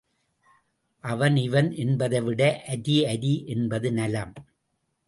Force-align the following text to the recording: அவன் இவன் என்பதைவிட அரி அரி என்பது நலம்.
அவன் 1.03 1.35
இவன் 1.37 1.69
என்பதைவிட 1.75 2.41
அரி 2.67 2.97
அரி 3.05 3.45
என்பது 3.47 3.91
நலம். 3.91 4.33